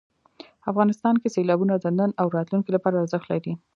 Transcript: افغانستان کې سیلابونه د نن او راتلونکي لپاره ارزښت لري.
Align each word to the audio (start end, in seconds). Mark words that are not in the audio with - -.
افغانستان 0.71 1.15
کې 1.21 1.33
سیلابونه 1.35 1.73
د 1.77 1.85
نن 1.99 2.09
او 2.21 2.27
راتلونکي 2.37 2.69
لپاره 2.75 3.01
ارزښت 3.03 3.25
لري. 3.33 3.53